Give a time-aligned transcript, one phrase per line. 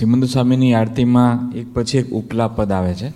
[0.00, 3.08] સિમંદ સ્વામીની આરતીમાં એક પછી એક ઉપલા પદ આવે છે.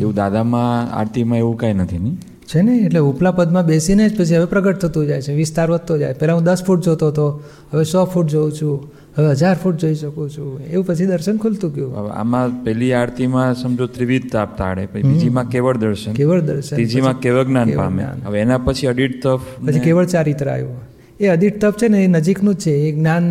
[0.00, 2.16] એવું દાદામાં આરતીમાં એવું કાંઈ નથી નહીં
[2.50, 2.74] છે ને?
[2.86, 6.18] એટલે ઉપલા પદમાં બેસીને જ પછી હવે પ્રગટ થતું જાય છે વિસ્તાર વધતો જાય.
[6.20, 7.26] પહેલાં હું દસ ફૂટ જોતો હતો
[7.72, 8.76] હવે સો ફૂટ જોઉં છું
[9.16, 10.50] હવે હજાર ફૂટ જોઈ શકું છું.
[10.72, 11.92] એવું પછી દર્શન ખુલતું ગયું.
[12.00, 17.18] હવે આમાં પહેલી આરતીમાં સમજો ત્રિવિધ તાપ તાળે પછી બીજીમાં કેવળ દર્શન કેવળ દર્શન ત્રીજીમાં
[17.20, 20.78] કેવળ જ્ઞાન પામે હવે એના પછી અડીટ તપ પછી કેવળ ચારિત્ર આવ્યું.
[21.20, 23.26] એ અડિટ તપ છે ને એ નજીકનું જ છે એ જ્ઞાન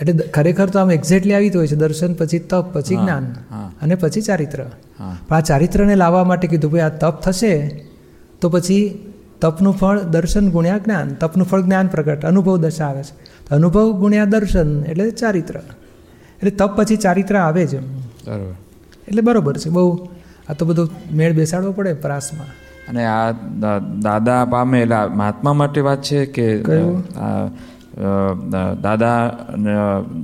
[0.00, 1.76] એટલે ખરેખર તો આમ એક્ઝેક્ટલી આવી હોય છે.
[1.76, 3.24] દર્શન પછી તપ પછી જ્ઞાન
[3.82, 4.62] અને પછી ચારિત્ર.
[4.98, 5.16] હા.
[5.28, 7.52] પણ આ ચારિત્રને લાવવા માટે કીધું ભાઈ આ તપ થશે
[8.40, 8.80] તો પછી
[9.40, 12.24] તપનું ફળ દર્શન ગુણ્યા જ્ઞાન તપનું ફળ જ્ઞાન પ્રગટ.
[12.24, 13.14] અનુભવ દશા આવે છે.
[13.48, 15.56] તો અનુભવ ગુણ્યા દર્શન એટલે ચારિત્ર.
[16.38, 18.54] એટલે તપ પછી ચારિત્ર આવે છે બરોબર.
[19.08, 19.70] એટલે બરોબર છે.
[19.70, 20.08] બહુ
[20.48, 22.50] આ તો બધું મેળ બેસાડવો પડે પ્રાસમાં.
[22.88, 23.30] અને આ
[24.02, 27.04] દાદા પામે એટલે મહાત્મા માટે વાત છે કે કયું?
[28.82, 29.38] દાદા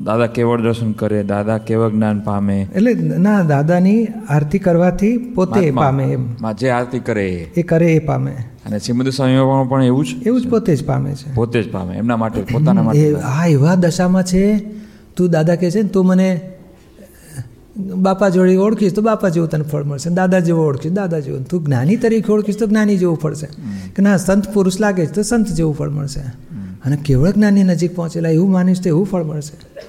[0.04, 2.68] દાદા કેવળ દર્શન કરે દાદા કેવળ જ્ઞાન પામે?
[2.74, 6.26] એટલે ના દાદાની આરતી કરવાથી પોતે પામે એમ.
[6.40, 7.62] માં જે આરતી કરે એ.
[7.62, 8.30] કરે એ પામે.
[8.66, 10.08] અને શ્રીમદ સ્વામી પણ એવું જ?
[10.26, 11.34] એવું જ પોતે જ પામે છે.
[11.34, 14.56] પોતે જ પામે એમના માટે પોતાના માટે આ એવા દશામાં છે
[15.16, 16.40] તું દાદા કહે છે ને તું મને
[17.96, 20.10] બાપા જોડે ઓળખીશ તો બાપા જેવું તને ફળ મળશે.
[20.10, 21.44] દાદા જેવો ઓળખીશ દાદા જેવું.
[21.44, 23.46] તું જ્ઞાની તરીકે ઓળખીશ તો જ્ઞાની જેવું ફળશે.
[23.96, 26.20] કે ના સંત પુરુષ લાગે છે તો સંત જેવું ફળ મળશે.
[26.88, 29.80] અને કેવળ જ્ઞાનની નજીક પહોંચેલા એવું માનીશ તો એવું ફળ મળશે.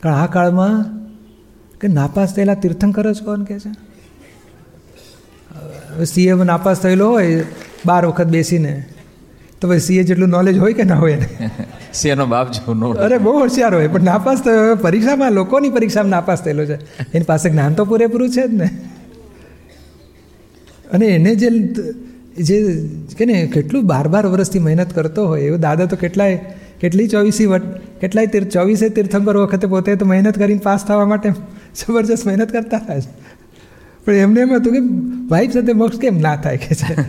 [0.00, 0.98] કારણ આ કાળમાં
[1.80, 3.68] કે નાપાસ થયેલા તીર્થંકર જ કોણ કહે છે?
[5.94, 7.44] હવે સીએ નાપાસ થયેલો હોય
[7.86, 8.84] બાર વખત બેસીને
[9.60, 11.50] તો ભાઈ સીએ જેટલું નોલેજ હોય કે ના હોય એને?
[11.94, 16.66] શેનો બાપ જેવું અરે બહુ હોશિયાર હોય પણ નાપાસ થયો પરીક્ષામાં લોકોની પરીક્ષામાં નાપાસ થયેલો
[16.66, 16.74] છે.
[17.14, 18.70] એની પાસે જ્ઞાન તો પૂરેપૂરું છે જ ને.
[20.92, 21.48] અને એને જે
[22.42, 22.88] જે
[23.18, 26.44] કે ને, કેટલું બાર બાર વર્ષથી મહેનત કરતો હોય, એવો દાદા તો કેટલાય,
[26.80, 27.62] કેટલી ચોવીસી વટ,
[28.00, 31.30] કેટલાય તીર્થ, ચોવીસે તીર્થંકર વખતે પોતે તો મહેનત કરીને પાસ થવા માટે
[31.76, 32.94] જબરજસ્ત મહેનત કરતા હતા
[34.04, 34.78] પણ એમને એમ હતું કે
[35.28, 36.56] વાઈફ સાથે મોક્ષ કેમ ના થાય?
[36.56, 37.00] કે છે.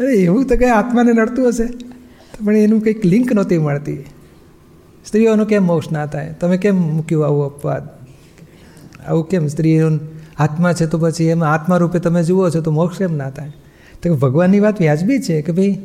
[0.00, 1.64] અરે, એવું તો કંઈ આત્માને નડતું હશે.
[2.44, 4.04] પણ એનું કંઈક લિંક નહોતી મળતી.
[5.06, 6.34] સ્ત્રીઓનો કેમ મોક્ષ ના થાય?
[6.40, 7.82] તમે કેમ મૂક્યું આવું અપવાદ?
[9.06, 9.46] આવું કેમ?
[9.46, 9.90] સ્ત્રીઓ
[10.38, 13.52] આત્મા છે તો પછી એમાં આત્મા રૂપે તમે જુઓ છો તો મોક્ષ કેમ ના થાય?
[14.02, 15.78] તો ભગવાનની વાત વ્યાજબી છે કે ભાઈ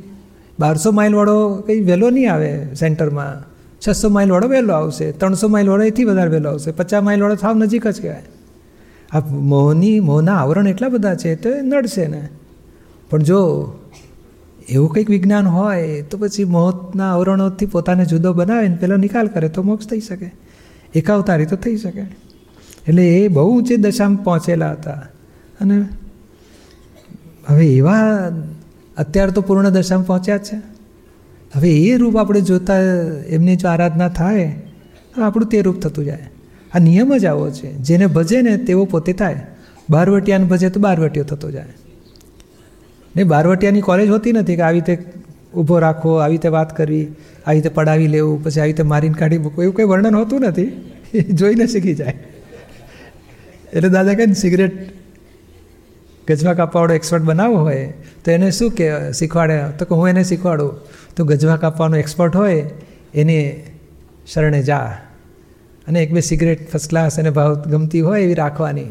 [0.60, 3.56] બારસો માઇલવાળો કંઈ વહેલો નહીં આવે સેન્ટરમાં?
[3.88, 8.02] છસો માઇલવાળો વહેલો આવશે, ત્રણસો માઇલવાળો એથી વધારે વહેલો આવશે, પચાસ માઇલવાળો સાવ નજીક જ
[8.02, 8.24] કહેવાય.
[9.12, 12.30] આ મોહની, મોહના આવરણ એટલા બધા છે તો નડશે ને.
[13.10, 13.72] પણ જો
[14.70, 19.50] એવું કંઈક વિજ્ઞાન હોય તો પછી મોહના આવરણોથી પોતાને જુદો બનાવે ને પેલો નિકાલ કરે
[19.50, 20.32] તો મોક્ષ થઈ શકે.
[20.96, 22.02] એકાવતારી તો થઈ શકે.
[22.88, 24.92] એટલે એ બહુ ઊંચી દશામાં પહોંચેલા હતા.
[25.62, 25.86] અને
[27.50, 28.00] હવે એવા
[28.98, 30.56] અત્યારે તો પૂર્ણ દશામાં પહોંચ્યા છે.
[31.56, 32.78] હવે એ રૂપ આપણે જોતા
[33.28, 34.56] એમની જો આરાધના થાય,
[35.16, 36.30] તો આપણું તે રૂપ થતું જાય.
[36.76, 37.74] આ નિયમ જ આવો છે.
[37.74, 39.48] જેને ભજે ને તેવો પોતે થાય.
[39.90, 41.66] બારવટિયાને ભજે તો બારવટીયો થતો જાય.
[43.16, 45.04] ને બારવટિયાની કોલેજ હોતી નથી કે આવી રીતે
[45.56, 47.08] ઊભો રાખો, આવી રીતે વાત કરવી,
[47.48, 49.64] આવી રીતે પડાવી લેવું, પછી આવી રીતે મારીને કાઢી મૂકવું.
[49.64, 50.92] એવું કંઈ વર્ણન હોતું નથી.
[51.14, 52.14] એ જોઈને શીખી જાય.
[53.74, 55.05] એટલે દાદા કહે સિગરેટ
[56.28, 57.94] ગજવા કાપવાવાળો એક્સપર્ટ બનાવવો હોય,
[58.26, 59.60] તો એને શું કે, શીખવાડે?
[59.80, 60.74] તો કે હું એને શીખવાડું.
[61.16, 62.70] તો ગજવા કાપવાનો એક્સપર્ટ હોય,
[63.16, 63.64] એને
[64.34, 64.98] શરણે જા.
[65.88, 68.84] અને એક બે સિગરેટ ફર્સ્ટ ક્લાસ એને ભાવ ગમતી હોય એવી રાખવાની.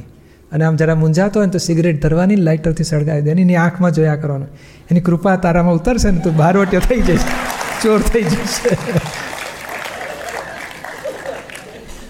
[0.53, 4.17] અને આમ જરા મૂંઝાતો હોય ને તો સિગરેટ ધરવાની લાઇટરથી સળગાવી દે એની આંખમાં જોયા
[4.17, 4.49] કરવાનું.
[4.91, 7.55] એની કૃપા તારામાં ઉતરશે ને તો બારવટીઓ થઈ જશે.
[7.83, 8.69] ચોર થઈ જશે.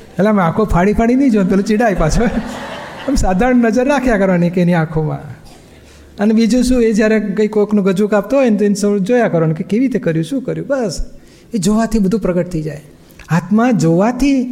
[0.09, 2.29] એટલે આમ આંખો ફાડી ફાડી નહીં જોવાનું પેલું ચીડાય પાછો.
[3.09, 5.19] આમ સાધારણ નજર રાખ્યા કરવાની કે એની આંખોમાં.
[6.19, 9.29] અને બીજું શું, એ જ્યારે કંઈ કોકનું ગજુ કાપતો હોય ને તો એને સૌ જોયા
[9.29, 11.05] કરવાનું કે કેવી રીતે કર્યું, શું કર્યું, બસ.
[11.55, 12.81] એ જોવાથી બધું પ્રગટ થઈ જાય.
[13.31, 14.45] હાથમાં જોવાથી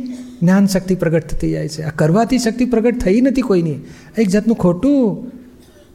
[0.43, 1.83] જ્ઞાન શક્તિ પ્રગટ થતી જાય છે.
[1.83, 3.75] આ કરવાથી શક્તિ પ્રગટ થઈ નથી કોઈની.
[4.19, 5.27] એક જાતનું ખોટું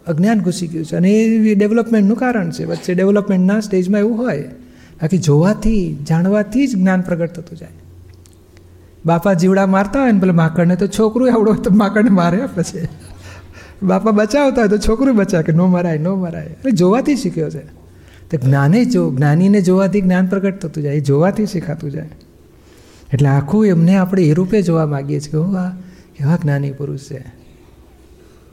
[0.08, 0.96] અજ્ઞાન ઘૂસી ગયું છે.
[0.96, 2.64] અને એ ડેવલપમેન્ટનું કારણ છે.
[2.64, 4.42] વચ્ચે ડેવલપમેન્ટના સ્ટેજમાં એવું હોય.
[5.02, 7.70] બાકી જોવાથી, જાણવાથી જ જ્ઞાન પ્રગટ થતું જાય.
[9.06, 12.88] બાપા જીવડા મારતા હોય ને પેલા માકડને તો છોકરું આવડો તો માકડને મારે પછી.
[13.84, 16.46] બાપા બચાવતા હોય તો છોકરું બચાવે કે નો મરાય નો મરાય.
[16.46, 17.78] એટલે જોવાથી શીખ્યો છે.
[18.32, 22.10] તો જ્ઞાને જો, જ્ઞાનીને જોવાથી જ્ઞાન પ્રગટ થતું જાય, એ જોવાથી શીખાતું જાય.
[23.14, 25.70] એટલે આખું એમને આપણે એ રૂપે જોવા માગીએ છીએ કે હું આ
[26.18, 27.26] કેવા જ્ઞાની પુરુષ છે.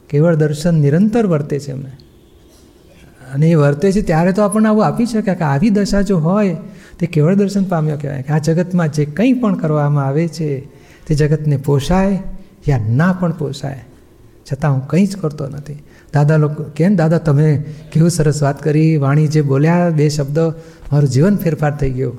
[0.08, 1.91] કેવળ દર્શન નિરંતર વર્તે છે એમને.
[3.35, 6.56] અને એ વર્તે છે ત્યારે તો આપણને આવું આપી શકે કે આવી દશા જો હોય
[6.99, 10.49] તે કેવળ દર્શન પામ્યો કહેવાય કે આ જગતમાં જે કંઈ પણ કરવામાં આવે છે,
[11.06, 12.23] તે જગતને પોષાય
[12.69, 13.81] યા ના પણ પોષાય,
[14.52, 15.79] છતાં હું કંઈ જ કરતો નથી.
[16.12, 17.49] દાદા લોકો, કેમ દાદા તમે
[17.93, 20.38] કેવું સરસ વાત કરી, વાણી જે બોલ્યા બે શબ્દ,
[20.93, 22.12] મારું જીવન ફેરફાર થઈ ગયો.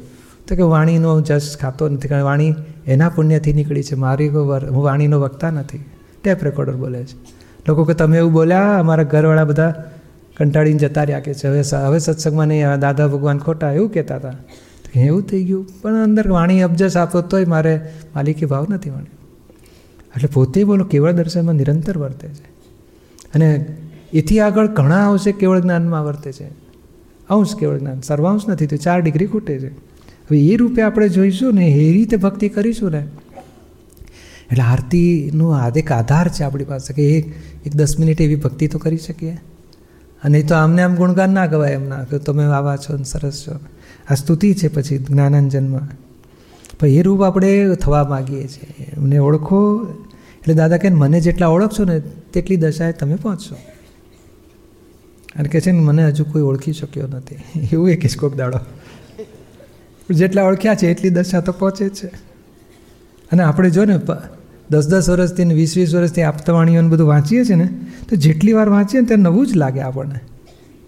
[0.48, 2.54] તો કે વાણીનો હું જશ ખાતો નથી, કારણ વાણી
[2.88, 5.84] એના પુણ્યથી નીકળી છે, મારી હું વાણીનો વક્તા નથી.
[6.24, 7.16] ટેપ રેકોર્ડર બોલે છે.
[7.68, 9.74] લોકો કે તમે એવું બોલ્યા, અમારા ઘરવાળા બધા
[10.38, 14.34] કંટાળીને જતા રહ્યા કે છે, હવે હવે સત્સંગમાં નહીં દાદા ભગવાન ખોટા એવું કહેતા હતા.
[14.96, 15.68] એવું થઈ ગયું.
[15.82, 17.80] પણ અંદર વાણી અબજસ આપતો તોય મારે
[18.16, 19.12] માલિકી ભાવ નથી વાણી
[20.16, 22.46] એટલે પોતે બોલો, કેવળ દર્શનમાં નિરંતર વર્તે છે.
[23.34, 23.66] અને
[24.14, 26.48] એથી આગળ ઘણા અંશે કેવળ જ્ઞાનમાં વર્તે છે.
[27.30, 29.70] અંશ કેવળ જ્ઞાન, સર્વાંશ નથી, તો ચાર ડિગ્રી ખૂટે છે.
[29.70, 33.08] હવે એ રૂપે આપણે જોઈશું ને, એ રીતે ભક્તિ કરીશું ને,
[34.52, 37.34] એટલે આરતીનો એક આધાર છે આપણી પાસે, કે એક
[37.66, 39.38] એક દસ મિનિટ એવી ભક્તિ તો કરી શકીએ.
[40.26, 43.60] અને તો આમને આમ ગુણગાન ના ગવાય એમના કે તમે આવા છો ને સરસ છો.
[44.10, 45.80] આ સ્તુતિ છે પછી જ્ઞાનાંજનમાં.
[46.80, 48.92] પણ એ રૂપ આપણે થવા માગીએ છીએ.
[48.98, 49.88] એમને ઓળખો.
[50.38, 52.00] એટલે દાદા કે મને જેટલા ઓળખશો ને
[52.34, 53.56] તેટલી દશાએ તમે પહોંચશો.
[55.36, 57.36] અને કહે છે ને, મને હજુ કોઈ ઓળખી શક્યો નથી.
[57.74, 58.60] એવું એક કિસ્કોક દાડો.
[60.14, 62.08] જેટલા ઓળખ્યા છે, એટલી દશા તો પહોંચે છે.
[63.32, 63.98] અને આપણે જો ને
[64.70, 67.70] દસ દસ વર્ષથી વીસ વીસ વર્ષથી આપતાવાણીઓને બધું વાંચીએ છીએ ને,
[68.10, 70.20] તો જેટલી વાર વાંચીએ ને ત્યારે નવું જ લાગે આપણને.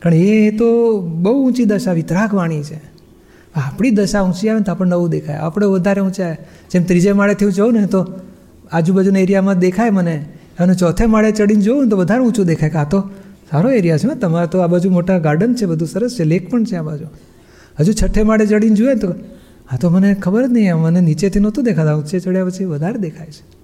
[0.01, 2.97] કારણ એ તો બહુ ઊંચી દશા વિતરાક વાણી છે
[3.55, 5.35] આપણી દશા ઊંચી આવે ને તો આપણને નવું દેખાય.
[5.35, 6.33] આપણે વધારે ઊંચા
[6.71, 8.07] જેમ ત્રીજે માળેથી હું જાઉં ને, તો
[8.71, 10.25] આજુબાજુના એરિયામાં દેખાય મને.
[10.59, 12.69] અને ચોથે માળે ચડીને જોઉં ને તો વધારે ઊંચું દેખાય.
[12.69, 13.09] કે તો
[13.51, 16.23] સારો એરિયા છે તમારે તો આ બાજુ મોટા ગાર્ડન છે, બધું સરસ છે.
[16.23, 17.05] લેક પણ છે આ બાજુ.
[17.79, 19.13] હજુ છઠ્ઠે માળે ચડીને જોઈએ તો,
[19.71, 20.75] આ તો મને ખબર જ નહીં.
[20.75, 21.95] મને નીચેથી નહોતું દેખાતા.
[21.95, 23.56] ઊંચે ચડ્યા પછી વધારે દેખાય છે.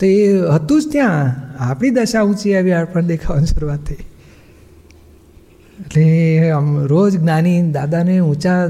[0.00, 0.16] તો એ
[0.54, 1.24] હતું જ ત્યાં.
[1.62, 4.02] આપણી દશા ઊંચી આવી આપણને દેખાવાની શરૂઆત થઈ.
[5.80, 8.68] એટલે આમ રોજ જ્ઞાની દાદાને ઊંચા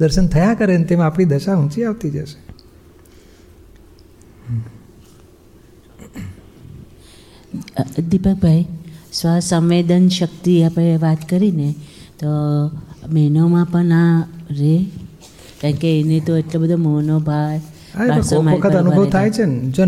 [0.00, 2.38] દર્શન થયા કરે ને તેમાં આપણી દશા ઊંચી આવતી જશે.
[8.02, 8.66] દીપકભાઈ
[9.12, 11.74] સ્વસંવેદન શક્તિ આપણે વાત કરીને
[12.18, 12.28] તો
[13.08, 14.76] બહેનોમાં પણ આ રે?
[15.62, 17.60] કારણ કે એને તો એટલો બધો મોહનો ભાર
[18.78, 19.58] અનુભવ થાય છે ને.
[19.70, 19.84] જો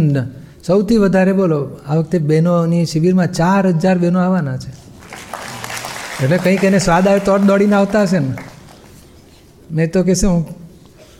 [0.66, 4.70] સૌથી વધારે બોલો, આ વખતે બહેનોની શિબિરમાં ચાર હજાર બહેનો આવવાના છે.
[6.24, 8.34] એટલે કંઈક એને સ્વાદ આવે તો દોડીને આવતા હશે ને.
[9.72, 10.46] મેં તો કહેશે હું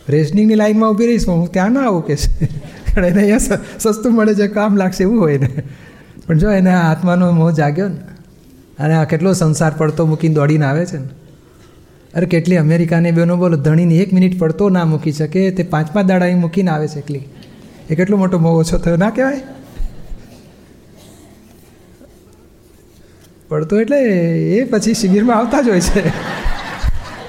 [0.08, 2.44] રેશનિંગની લાઈનમાં ઊભી રહીશ હું ત્યાં ના આવું કહેશે
[2.96, 3.38] એને અહીંયા
[3.78, 5.48] સસ્તું મળે છે, કામ લાગશે એવું હોય ને.
[6.26, 7.96] પણ જો એને આત્માનો મોહ જાગ્યો ને,
[8.78, 11.08] અને આ કેટલો સંસાર પડતો મૂકીને દોડીને આવે છે ને.
[12.14, 16.06] અરે કેટલી અમેરિકાની બેનો બોલો, ધણીને એક મિનિટ પડતો ના મૂકી શકે, તે પાંચ પાંચ
[16.06, 17.28] દાડા મૂકીને આવે છે, એકલી.
[17.90, 18.96] એ કેટલો મોટો મોહ ઓછો થયો?
[18.96, 19.42] ના કહેવાય?
[23.48, 24.02] પડતો એટલે
[24.50, 26.08] એ પછી શિબિરમાં આવતા જ હોય છે.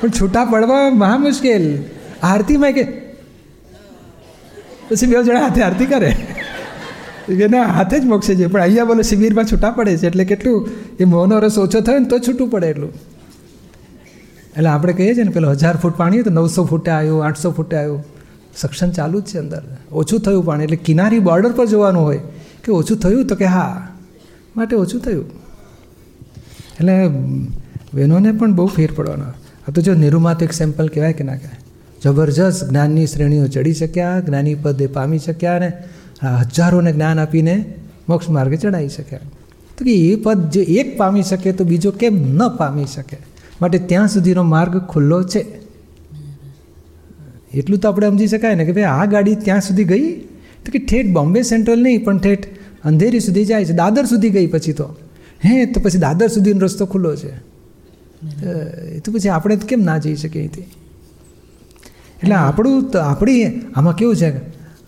[0.01, 1.83] પણ છૂટા પડવા મહા મુશ્કેલ.
[2.23, 2.83] આરતીમાં કે
[4.89, 6.15] પછી બે જણા હાથે આરતી કરે.
[7.29, 8.45] એના હાથે જ મોક્ષે છે.
[8.45, 10.07] પણ અહીંયા બોલો શિબિરમાં છૂટા પડે છે.
[10.07, 10.69] એટલે કેટલું
[10.99, 12.93] એ મોહનો રસ ઓછો થયો ને તો છૂટું પડે એટલું.
[14.57, 17.77] એટલે આપણે કહીએ છીએ ને, પેલો હજાર ફૂટ પાણી તો નવસો ફૂટે આવ્યું, આઠસો ફૂટે
[17.77, 18.20] આવ્યું.
[18.57, 19.63] સક્ષમ ચાલુ જ છે અંદર.
[19.91, 22.19] ઓછું થયું પાણી, એટલે કિનારી બોર્ડર પર જવાનું હોય,
[22.63, 23.87] કે ઓછું થયું તો કે હા,
[24.55, 25.25] માટે ઓછું થયું.
[26.79, 27.07] એટલે
[27.93, 29.23] બહેનોને પણ બહુ ફેર પડવાનો.
[29.67, 31.59] આ તો જો નિરૂમા તો એક સેમ્પલ કહેવાય કે ના કહેવાય.
[32.03, 35.73] જબરજસ્ત જ્ઞાનની શ્રેણીઓ ચડી શક્યા, જ્ઞાની પદે પામી શક્યા અને
[36.39, 37.73] હજારોને જ્ઞાન આપીને
[38.09, 39.19] મોક્ષ માર્ગે ચડાવી શક્યા.
[39.77, 43.17] તો કે એ પદ જે એક પામી શકે તો બીજો કેમ ન પામી શકે?
[43.61, 45.60] માટે ત્યાં સુધીનો માર્ગ ખુલ્લો છે.
[47.53, 50.11] એટલું તો આપણે સમજી શકાય ને કે ભાઈ આ ગાડી ત્યાં સુધી ગઈ?
[50.65, 52.45] તો કે ઠેઠ બોમ્બે સેન્ટ્રલ નહીં, પણ ઠેઠ
[52.83, 53.71] અંધેરી સુધી જાય છે.
[53.71, 54.95] દાદર સુધી ગઈ પછી તો.
[55.45, 57.51] હે, તો પછી દાદર સુધીનો રસ્તો ખુલ્લો છે.
[58.95, 60.61] એ તો પછી આપણે કેમ ના જઈ શકીએ અહીંથી?
[62.23, 64.33] એટલે આપણું આપણી, આમાં કેવું છે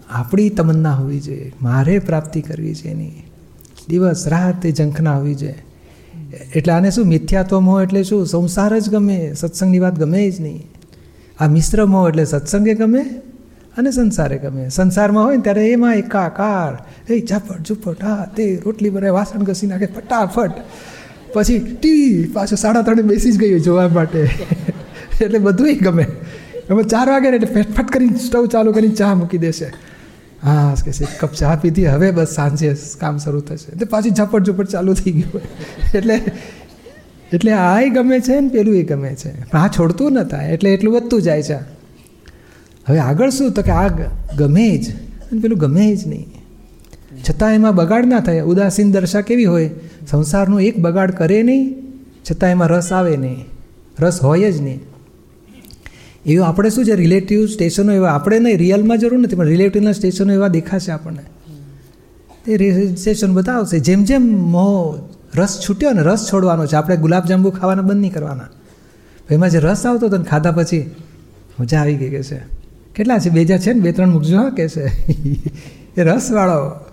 [0.09, 1.53] આપણી તમન્ના હોવી જોઈએ.
[1.61, 3.11] મારે પ્રાપ્તિ કરવી છે એની.
[3.89, 5.55] દિવસ, રાત એ ઝંખના હોવી જોઈએ.
[6.55, 8.27] એટલે આને શું, મિથ્યાત્વમ હોય એટલે શું?
[8.27, 10.67] સંસાર જ ગમે, સત્સંગની વાત ગમે જ નહીં.
[11.39, 13.03] આ મિશ્ર મોહ એટલે સત્સંગે ગમે
[13.77, 14.69] અને સંસારે ગમે.
[14.69, 19.67] સંસારમાં હોય ને ત્યારે એમાં એકાકાર એ ઝાપટ ઝુપટ, હા, તે રોટલી બનાવે વાસણ ઘસી
[19.67, 20.51] નાખે, ફટાફટ.
[21.33, 24.29] પછી ટીવી પાછો સાડા ત્રણે બેસી જ ગયું જોવા માટે.
[25.21, 26.05] એટલે બધું ગમે.
[26.69, 29.73] હવે ચાર વાગે એટલે ફટફટ કરીને સ્ટવ ચાલુ કરીને ચા મૂકી દેશે.
[30.43, 33.71] હા, કે છે કપ ચા પીધી, હવે બસ સાંજે કામ શરૂ થશે.
[33.71, 35.41] એટલે પાછી ઝપટ ઝપટ ચાલુ થઈ ગયું.
[35.95, 36.21] એટલે
[37.33, 39.45] એટલે આ ગમે છે ને પેલું એ ગમે છે.
[39.45, 41.55] પણ આ છોડતું ન થાય, એટલે એટલું વધતું જાય છે.
[42.87, 43.51] હવે આગળ શું?
[43.51, 43.87] તો કે આ
[44.37, 44.95] ગમે જ.
[44.95, 46.27] અને પેલું ગમે જ નહીં.
[47.29, 48.41] છતાં એમાં બગાડ ના થાય.
[48.41, 49.69] ઉદાસીન દર્શા કેવી હોય?
[50.07, 51.75] સંસારનું એક બગાડ કરે નહીં,
[52.31, 53.45] છતાં એમાં રસ આવે નહીં.
[53.99, 54.79] રસ હોય જ નહીં.
[56.25, 56.95] એવું આપણે શું છે?
[56.95, 58.57] રિલેટિવ સ્ટેશનો એવા આપણે નહીં.
[58.57, 61.23] રિયલમાં જરૂર નથી, પણ રિલેટિવના સ્ટેશનો એવા દેખાશે આપણને.
[62.45, 63.79] તે સ્ટેશન બતાવશે.
[63.79, 64.21] જેમ જેમ
[64.51, 64.97] મો
[65.35, 66.75] રસ છૂટ્યો ને રસ છોડવાનો છે.
[66.75, 68.47] આપણે ગુલાબજાંબુ ખાવાના બંધ નહીં કરવાના.
[69.31, 70.95] એમાં જે રસ આવતો હતો ને ખાધા પછી
[71.59, 72.41] મજા આવી ગઈ કે છે.
[72.95, 73.29] કેટલા છે?
[73.29, 73.79] બેજા છે ને?
[73.79, 74.85] બે ત્રણ મૂકજો, હા, કે છે.
[75.97, 76.85] એ રસવાળો.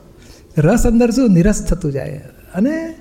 [0.58, 1.30] રસ અંદર શું?
[1.30, 2.20] નિરસ થતું જાય.
[2.54, 2.94] અને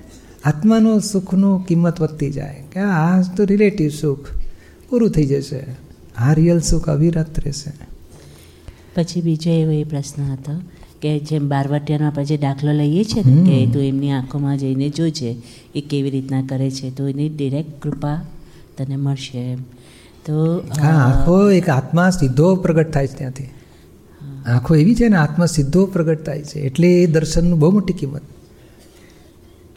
[0.44, 2.64] આત્માનો સુખનું કિંમત વધતી જાય.
[2.72, 4.28] કે આ તો રિલેટિવ સુખ.
[4.90, 5.66] પૂરું થઈ જશે.
[6.16, 7.72] આ રિયલ સુખ અવિરત રહેશે.
[8.96, 10.52] પછી બીજો એવો એ પ્રશ્ન હતો.
[11.02, 15.30] કે જેમ બારવટિયાનો આપણે જે દાખલો લઈએ છીએ ને કે તું એમની આંખોમાં જઈને જોજે
[15.74, 18.18] એ કેવી રીતના કરે છે તો એની ડિરેક્ટ કૃપા
[18.76, 19.62] તને મળશે એમ.
[20.26, 20.34] તો
[20.80, 23.48] હા આંખો એક આત્મા સીધો પ્રગટ થાય છે ત્યાંથી.
[24.46, 28.22] આંખો એવી છે ને આત્મા સીધો પ્રગટ થાય છે એટલે એ દર્શનનું બહુ મોટી કિંમત.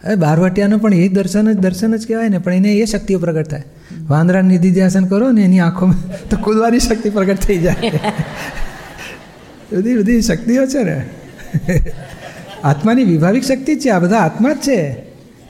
[0.03, 3.49] હવે બારવટિયાનું પણ એ દર્શન જ દર્શન જ કહેવાય ને પણ એને એ શક્તિઓ પ્રગટ
[3.49, 3.63] થાય.
[4.07, 7.91] વાંદરા નિધિ ધ્યાસન કરો ને એની આંખોમાં તો કુદવાની શક્તિ પ્રગટ થઈ જાય.
[9.73, 10.97] બધી બધી શક્તિઓ છે ને.
[12.63, 14.79] આત્માની વિભાવિક શક્તિ છે, આ બધા આત્મા જ છે.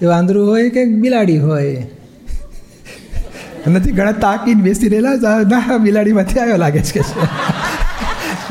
[0.02, 1.76] એ વાંદરું હોય કે બિલાડી હોય.
[3.68, 5.16] નથી ઘણા તાકીને બેસી રહેલા
[5.52, 7.02] ના, બિલાડીમાંથી આવ્યો લાગે છે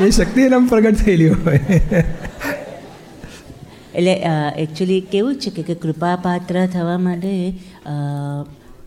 [0.01, 1.61] એ શક્તિ એના પ્રગટ થયેલી હોય.
[3.95, 4.15] એટલે
[4.59, 7.33] એકચ્યુઅલી કેવું છે કે કૃપાપાત્ર થવા માટે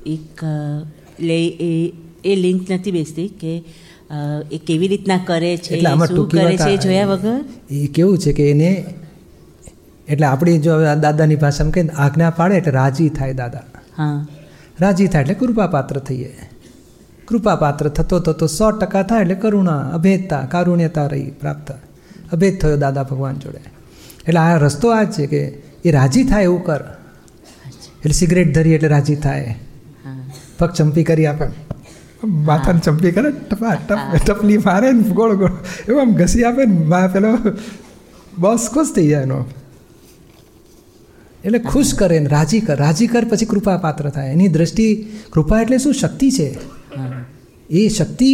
[0.05, 1.37] એક એટલે
[2.25, 3.51] એ લિંક નથી બેસતી કે
[4.51, 7.45] એ કેવી રીતના કરે છે એટલે આમાં શું ટૂંકી કરે છે જોયા વગર?
[7.69, 8.85] એ કેવું છે કે એને
[10.07, 13.61] એટલે આપણી જો દાદાની ભાષામાં કહીએ આજ્ઞા પાડે એટલે રાજી થાય દાદા.
[13.97, 14.27] હા.
[14.81, 16.35] રાજી થાય એટલે કૃપાપાત્ર થઈએ.
[17.27, 21.71] કૃપાપાત્ર થતો થતો સો ટકા થાય એટલે કરુણા અભેદતા કારુણ્યતા રહી પ્રાપ્ત.
[22.33, 23.59] અભેદ થયો દાદા ભગવાન જોડે.
[24.27, 25.47] એટલે આ રસ્તો આ છે કે
[25.85, 26.81] એ રાજી થાય એવું કર.
[27.99, 29.55] એટલે સિગરેટ ધરી એટલે રાજી થાય.
[30.05, 30.19] હા.
[30.59, 31.64] પગ ચંપી કરી આપે.
[32.25, 35.55] માથાને ચંપી કરે ટપા ટપ ટપલી મારે ને ગોળ ગોળ.
[35.89, 37.37] એવું આમ ઘસી આપે ને મા પેલો
[38.37, 39.45] બસ ખુશ થઈ જાય એનો.
[41.45, 44.31] એટલે ખુશ કરે ને રાજી કર રાજી કર પછી કૃપા પાત્ર થાય.
[44.31, 44.87] એની દ્રષ્ટિ
[45.33, 45.93] કૃપા એટલે શું?
[45.93, 46.49] શક્તિ છે.
[47.69, 48.29] એ શક્તિ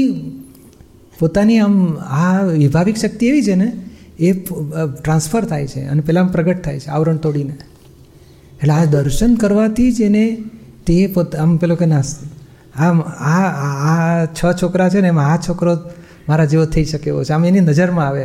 [1.19, 3.71] પોતાની આમ આ વિભાવિક શક્તિ એવી છે ને
[4.19, 7.55] એ ટ્રાન્સફર થાય છે અને પેલામાં પ્રગટ થાય છે આવરણ તોડીને.
[8.62, 10.25] એટલે આ દર્શન કરવાથી જ એને
[10.86, 12.30] તે પોત આમ પેલો કે ના આમ
[12.75, 15.77] આ આ- આ છ છોકરા છે ને એમાં આ છોકરો
[16.29, 17.33] મારા જેવો થઈ શકે એવો છે.
[17.33, 18.23] આમ એની નજરમાં આવે.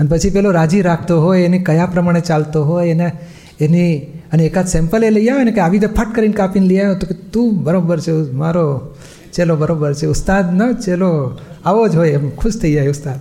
[0.00, 3.12] અને પછી પેલો રાજી રાખતો હોય એને કયા પ્રમાણે ચાલતો હોય એને
[3.60, 3.98] એની
[4.32, 6.94] અને એકાદ સેમ્પલ એ લઈ આવે ને કે આવી રીતે ફટ કરીને કાપીને લઈ આવ્યો
[6.94, 8.94] તો કે તું બરોબર છે મારો
[9.32, 13.20] ચલો બરોબર છે ઉસ્તાદ ન ચેલો આવો જ હોય એમ ખુશ થઈ જાય ઉસ્તાદ.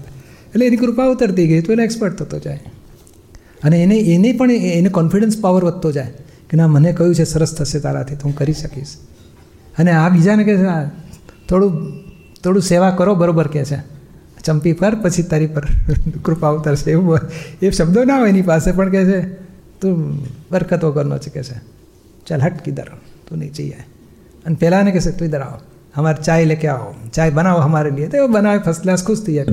[0.50, 2.60] એટલે એની કૃપા ઉતરતી ગઈ તો એને એક્સપર્ટ થતો જાય.
[3.64, 6.12] અને એને એને પણ એને કોન્ફિડન્સ પાવર વધતો જાય
[6.50, 8.88] કે ના મને કહ્યું છે સરસ થશે તારાથી તો હું કરી શકીશ.
[9.78, 10.88] અને આ બીજાને કહે છે
[11.50, 11.92] થોડું
[12.44, 13.78] થોડું સેવા કરો, બરાબર કહે છે.
[14.44, 15.64] ચંપી પર, પછી તારી પર
[16.24, 17.20] કૃપા ઉતરશે એવું
[17.62, 19.22] એ શબ્દો ના હોય એની પાસે, પણ કહે છે,
[19.82, 20.20] તું
[20.52, 21.56] બરકત વગરનો છે કે છે.
[22.26, 22.84] ચાલ, હટ કીધર
[23.30, 23.86] તું નીચે આય.
[24.46, 25.60] અને પહેલાંને કહેશે તું ઇધર આવો.
[25.96, 26.96] અમારે ચાય લેકે આવો.
[27.14, 28.08] ચાય બનાવો અમારે લીએ.
[28.08, 29.46] તો બનાવે ફર્સ્ટ ક્લાસ ખુશ થઈ જાય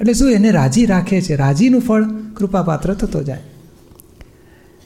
[0.00, 1.36] એટલે શું એને રાજી રાખે છે?
[1.36, 2.04] રાજીનું ફળ
[2.36, 3.40] કૃપાપાત્ર થતો જાય.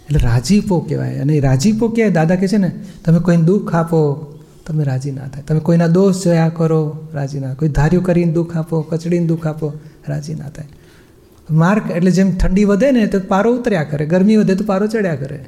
[0.07, 1.19] એટલે રાજીપો કહેવાય.
[1.19, 2.73] અને રાજીપો કહેવાય દાદા કહે છે ને,
[3.05, 4.33] તમે કોઈને દુઃખ આપો
[4.67, 5.43] તમે રાજી ના થાય.
[5.43, 9.73] તમે કોઈના દોષ જોયા કરો, રાજી ના કોઈ ધાર્યું કરીને દુઃખ આપો, કચડીને દુઃખ આપો,
[10.09, 10.65] રાજી ના થાય.
[11.51, 14.07] માર્ક એટલે જેમ ઠંડી વધે ને, તો પારો ઉતર્યા કરે.
[14.07, 15.45] ગરમી વધે તો પારો ચડ્યા કરે.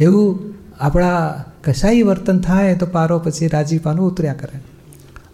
[0.00, 0.38] એવું
[0.80, 4.60] આપણા કસાઈ વર્તન થાય તો પારો પછી રાજીપાનું ઉતર્યા કરે.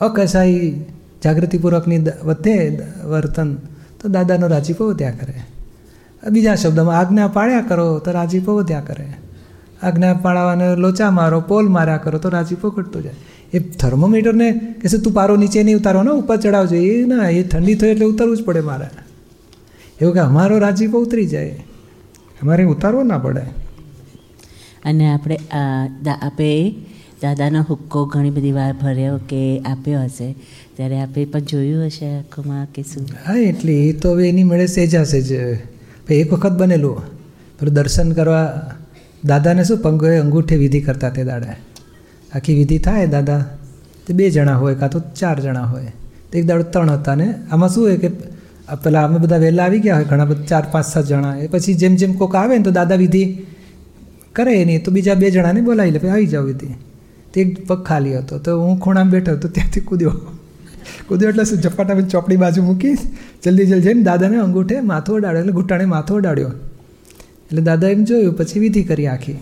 [0.01, 0.85] અકસાઈ
[1.25, 3.55] જાગૃતિપૂર્વકની વધે વર્તન,
[4.01, 5.35] તો દાદાનો રાજીપો વધ્યા કરે.
[6.31, 9.07] બીજા શબ્દમાં આજ્ઞા પાળ્યા કરો તો રાજીપો વધ્યા કરે.
[9.83, 13.15] આજ્ઞા પાળવાને લોચા મારો પોલ માર્યા કરો તો રાજીપો ઘટતો જાય.
[13.53, 16.77] એ થર્મોમીટરને કહેશે તું પારો નીચે નહીં ઉતારવાનો ઉપર ચડાવજો.
[16.77, 18.89] એ ના એ ઠંડી થઈ એટલે ઉતરવું જ પડે મારે.
[20.01, 21.65] એવું કે અમારો રાજીપો ઉતરી જાય.
[22.43, 23.41] અમારે ઉતારવો ના પડે.
[24.85, 25.39] અને આપણે
[26.23, 26.71] આપે
[27.23, 30.35] દાદાનો હુક્કો ઘણી બધી વાર ભર્યો કે આપ્યો હશે.
[30.77, 33.07] ત્યારે આપે પણ જોયું હશે આંખોમાં કે શું?
[33.27, 35.33] હા એટલે એ તો હવે એની મળે સેજા સેજ
[36.15, 36.97] એક વખત બનેલું.
[37.59, 38.71] પેલું દર્શન કરવા
[39.25, 41.47] દાદાને શું પંગોએ અંગૂઠે વિધિ કરતા તે દાડે.
[42.35, 43.45] આખી વિધિ થાય દાદા,
[44.07, 45.85] તે બે જણા હોય કાં તો ચાર જણા હોય.
[46.33, 47.35] તો એક દાડો ત્રણ હતા ને.
[47.51, 48.09] આમાં શું હોય કે
[48.85, 51.37] પેલા અમે બધા વહેલા આવી ગયા હોય, ઘણા બધા ચાર, પાંચ, સાત જણા.
[51.37, 53.39] એ પછી જેમ જેમ કોક આવે ને તો દાદા વિધિ
[54.33, 56.67] કરે નહીં તો બીજા બે જણાને બોલાવી લે આવી જાઓ વિધિ.
[57.33, 58.39] તે એક પગ ખાલી હતો.
[58.39, 60.13] તો હું ખૂણામાં બેઠો તો ત્યાંથી કૂદ્યો.
[61.09, 61.59] કૂદ્યો એટલે શું?
[61.59, 62.95] ઝપાટામાં ચોપડી બાજુ મૂકી
[63.45, 66.49] જલ્દી જલ્દી જઈને દાદાને અંગૂઠે માથું અડાડ્યો એટલે ઘૂંટાણે માથું અડાડ્યો
[67.47, 69.33] એટલે દાદા એમ જોયું, પછી વિધિ કરી આખી.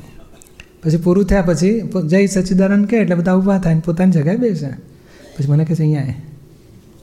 [0.83, 4.69] પછી પૂરું થયા પછી જઈ સચ્ચિદાનંદ કહે, એટલે બધા ઊભા થાય પોતાની જગ્યાએ બેસે.
[5.37, 6.03] પછી મને કહે છે, અહીંયા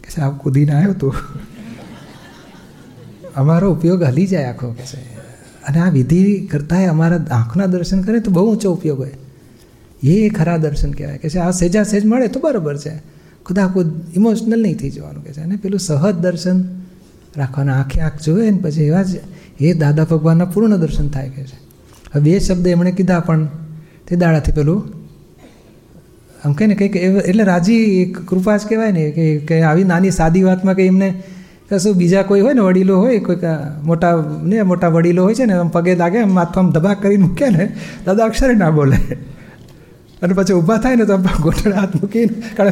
[0.04, 1.14] કે છે આ કૂદીને આવ્યો તું.
[3.36, 5.14] અમારો ઉપયોગ હલી જાય આખો, કે છે.
[5.68, 9.12] અને આ વિધિ કરતાંય અમારા આંખના દર્શન કરે તો બહુ ઊંચો ઉપયોગ હોય.
[10.04, 11.18] એ ખરા દર્શન કહેવાય.
[11.18, 13.13] કે છે, આ સેજા સેજ મળે તો બરાબર છે.
[13.46, 15.42] ખુદા ખુદ ઇમોશનલ નહીં થઈ જવાનું કે છે.
[15.42, 16.64] અને પેલું સહજ દર્શન
[17.38, 19.22] રાખવાના આંખે આંખ જોવે ને પછી એવા જ
[19.60, 21.58] એ દાદા ભગવાનના પૂર્ણ દર્શન થાય કે છે.
[22.14, 23.46] હવે બે શબ્દ એમણે કીધા પણ
[24.08, 24.80] તે દાડાથી પેલું
[26.46, 27.80] આમ કહે ને કંઈક એટલે રાજી
[28.30, 29.04] કૃપા જ કહેવાય ને
[29.48, 31.14] કે આવી નાની સાદી વાતમાં કે એમને
[31.70, 33.44] કશું બીજા કોઈ હોય ને વડીલો હોય, કોઈક
[33.84, 34.10] મોટા,
[34.44, 37.50] ને મોટા વડીલો હોય છે ને આમ પગે લાગે, આમ માથું આમ ધબાક કરીને મૂકે
[37.50, 37.66] ને,
[38.06, 38.98] દાદા અક્ષરે ના બોલે.
[40.22, 42.72] અને પછી ઊભા થાય ને તો ગોઠણ હાથ મૂકીને કારણ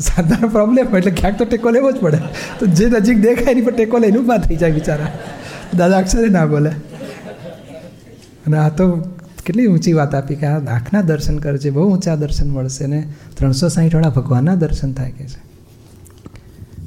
[0.00, 2.18] સાધારણ પ્રોબ્લેમ એટલે ક્યાંક તો ટેકો લેવો જ પડે.
[2.58, 5.12] તો જે નજીક દેખાય એની પર ટેકો લઈને ઊભા થઈ જાય બિચારા.
[5.76, 6.70] દાદા અક્ષરે ના બોલે.
[8.46, 8.98] અને આ તો
[9.44, 13.08] કેટલી ઊંચી વાત આપી કે આ આંખના દર્શન કરે છે, બહુ ઊંચા દર્શન મળશે ને
[13.36, 15.54] ત્રણસો સાહીઠવાળા ભગવાનના દર્શન થાય કે છે.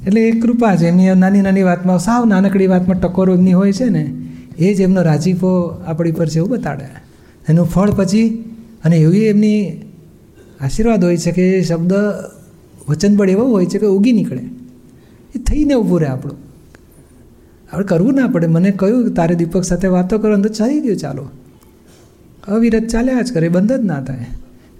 [0.06, 3.84] એટલે એ કૃપા છે, એમની નાની નાની વાતમાં, સાવ નાનકડી વાતમાં ટકોરો એમની હોય છે
[3.84, 4.12] ને,
[4.58, 6.84] એ જ એમનો રાજીપો આપણી પર છે એવું બતાડે.
[7.48, 8.54] એનું ફળ પછી,
[8.84, 9.82] અને એવી એમની
[10.60, 11.62] આશીર્વાદ હોય છે કે એ
[12.94, 14.42] શબ્દ પણ એવો હોય છે કે ઉગી નીકળે.
[15.34, 16.36] એ થઈને ઊભું રહે આપણું.
[17.72, 18.46] આપણે કરવું ના પડે.
[18.46, 21.28] મને કહ્યું તારે દીપક સાથે વાતો કરો તો ચાલી ગયું ચાલો.
[22.48, 23.48] અવિરત ચાલ્યા જ કરે.
[23.48, 24.26] બંધ જ ના થાય.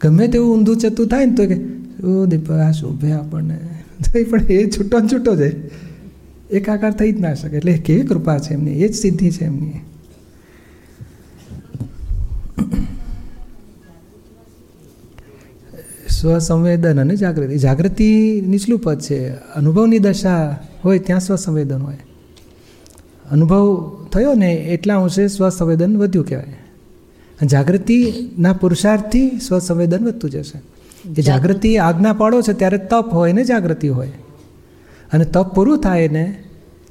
[0.00, 3.58] ગમે તેવું ઊંધું ચતું થાય ને તો કે શું દીપક, આ શોભે આપણને.
[4.14, 5.70] થઈ પણ એ છૂટો છૂટો છે
[6.50, 7.56] એકાકાર થઈ જ ના શકે.
[7.56, 8.72] એટલે કેવી કૃપા છે એમની.
[8.72, 9.72] એ જ સિદ્ધિ છે એમની.
[16.20, 17.58] સ્વસંવેદન અને જાગૃતિ.
[17.58, 19.28] જાગૃતિ નીચલું પદ છે.
[19.28, 21.98] અનુભવની દશા હોય ત્યાં સ્વસંવેદન હોય.
[23.30, 26.56] અનુભવ થયો ને એટલા અંશે સ્વસંવેદન વધ્યું કહેવાય.
[27.46, 30.62] જાગૃતિના પુરુષાર્થથી સ્વસંવેદન વધતું જશે.
[31.18, 34.12] એ જાગૃતિ આજ્ઞા પાડો છે ત્યારે તપ હોય ને જાગૃતિ હોય.
[35.12, 36.44] અને તપ પૂરું થાય ને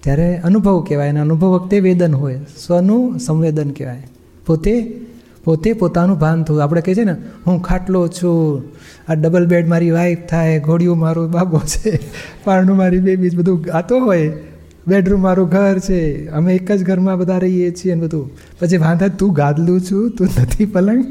[0.03, 1.09] ત્યારે અનુભવ કહેવાય.
[1.09, 2.39] અને અનુભવ વખતે વેદન હોય.
[2.67, 4.07] સ્વનું સંવેદન કહેવાય.
[4.45, 5.01] પોતે
[5.47, 8.63] પોતે પોતાનું ભાન થયું આપણે કહે છે ને હું ખાટલો છું.
[9.07, 11.91] આ ડબલ બેડ મારી વાઈફ થાય ઘોડિયું મારું બાબો છે
[12.43, 14.27] પારણું મારી બેબી બધું ગાતો હોય.
[14.87, 16.01] બેડરૂમ મારું ઘર છે.
[16.29, 18.25] અમે એક જ ઘરમાં બધા રહીએ છીએ અને બધું.
[18.59, 21.03] પછી ભાન થાય તું ગાદલું છું તું નથી પલંગ.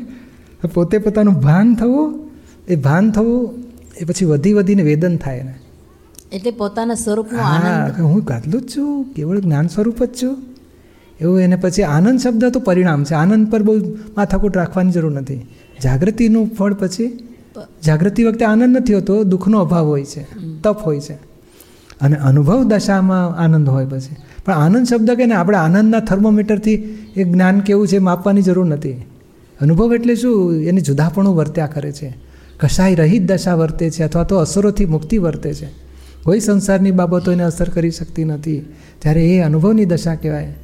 [0.75, 2.07] પોતે પોતાનું ભાન થવું
[2.69, 3.65] એ ભાન થવું
[4.01, 5.55] એ પછી વધી વધીને વેદન થાય ને
[6.33, 8.01] એટલે પોતાના સ્વરૂપનો આનંદ.
[8.03, 10.37] હું ગાદલું જ છું કેવળ જ્ઞાન સ્વરૂપ જ છું.
[11.21, 13.15] એવું એને પછી આનંદ શબ્દ તો પરિણામ છે.
[13.15, 13.75] આનંદ પર બહુ
[14.17, 15.47] માથાકૂટ રાખવાની જરૂર નથી.
[15.85, 17.19] જાગૃતિનું ફળ પછી
[17.85, 20.27] જાગૃતિ વખતે આનંદ નથી હોતો, દુઃખનો અભાવ હોય છે,
[20.63, 21.13] તપ હોય છે.
[22.01, 24.17] અને અનુભવ દશામાં આનંદ હોય પછી.
[24.45, 26.75] પણ આનંદ શબ્દ કે ને આપણે આનંદના થર્મોમીટરથી
[27.17, 28.93] એ જ્ઞાન કેવું છે માપવાની જરૂર નથી.
[29.61, 30.63] અનુભવ એટલે શું?
[30.63, 32.17] એને જુદાપણું વર્ત્યા કરે છે.
[32.61, 35.69] કશાય રહિત દશા વર્તે છે અથવા તો અસરોથી મુક્તિ વર્તે છે.
[36.23, 38.65] કોઈ સંસારની બાબતો એને અસર કરી શકતી નથી.
[38.99, 40.55] ત્યારે એ અનુભવની દશા કહેવાય.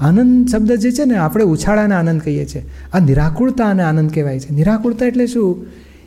[0.00, 2.62] આનંદ શબ્દ જે છે ને આપણે ઉછાળાને આનંદ કહીએ છીએ.
[2.92, 4.54] આ નિરાકુળતા અને આનંદ કહેવાય છે.
[4.54, 5.66] નિરાકુળતા એટલે શું?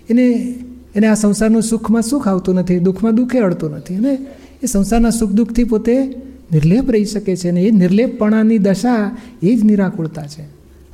[0.10, 0.56] એને
[0.95, 3.95] એને આ સંસારનું સુખમાં સુખ આવતું નથી, દુઃખમાં દુઃખે અડતું નથી.
[3.95, 4.17] અને
[4.63, 6.08] એ સંસારના સુખ દુઃખથી પોતે
[6.51, 10.41] નિર્લેપ રહી શકે છે અને એ નિર્લેપપણાની દશા એ જ નિરાકુળતા છે.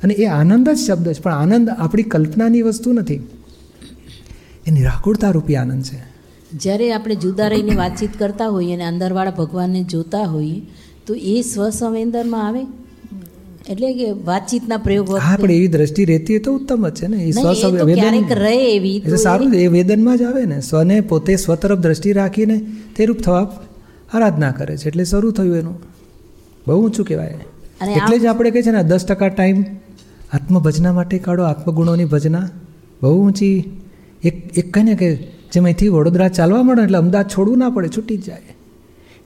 [0.02, 1.20] અને એ આનંદ જ શબ્દ છે.
[1.20, 3.14] પણ આનંદ આપણી કલ્પનાની વસ્તુ નથી.
[4.66, 6.10] એ નિરાકુળતા રૂપી આનંદ છે.
[6.58, 10.62] જ્યારે આપણે જુદા રહીને વાતચીત કરતા હોઈએ અને અંદરવાળા ભગવાનને જોતા હોઈએ,
[11.06, 12.60] તો એ સ્વસંવેદનમાં આવે?
[13.70, 17.16] એટલે કે વાતચીતના પ્રયોગ હા પણ એવી દ્રષ્ટિ રહેતી હોય તો ઉત્તમ જ છે ને.
[17.16, 17.30] એ
[17.94, 20.60] ક્યારેક રહે એવી એટલે સારું એ વેદનમાં જ આવે ને.
[20.60, 22.56] સ્વને પોતે સ્વ તરફ દ્રષ્ટિ રાખીને
[22.96, 23.62] તે રૂપ થવા
[24.14, 24.88] આરાધના કરે છે.
[24.88, 25.76] એટલે શરૂ થયું એનું.
[26.66, 27.34] બહુ ઊંચું કહેવાય.
[27.96, 29.64] એટલે જ આપણે કહે છે ને દસ ટકા ટાઈમ
[30.32, 31.42] આત્મભજના માટે કાઢો.
[31.42, 32.50] આત્મગુણોની ભજના.
[33.02, 33.56] બહુ ઊંચી.
[34.24, 35.08] એક એક કહે ને કે
[35.52, 38.54] જેમ અહીંથી વડોદરા ચાલવા મળે એટલે અમદાવાદ છોડવું ના પડે છૂટી જ જાય.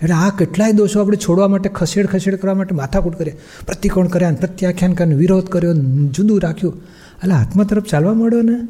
[0.04, 3.36] એટલે આ કેટલાય દોષો આપણે છોડવા માટે, ખસેડ ખસેડ કરવા માટે માથાકૂટ કરે
[3.66, 5.74] પ્રતિકોણ કર્યા પ્રત્યાખ્યાન કર્યા વિરોધ કર્યો
[6.10, 6.74] જુદું રાખ્યું.
[7.18, 8.68] એટલે આત્મા તરફ ચાલવા મળ્યો ને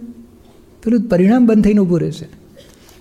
[0.82, 2.28] પેલું પરિણામ બંધ થઈને ઊભું રહેશે.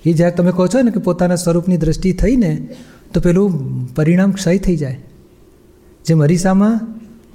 [0.05, 2.69] એ જ્યારે તમે કહો છો ને કે પોતાના સ્વરૂપની દ્રષ્ટિ થઈને,
[3.13, 4.99] તો પેલું પરિણામ ક્ષય થઈ જાય.
[6.05, 6.79] જેમ અરીસામાં